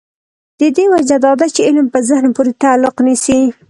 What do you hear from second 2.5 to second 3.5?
تعلق نیسي.